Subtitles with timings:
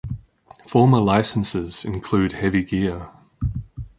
[0.65, 3.11] Former licences include Heavy Gear.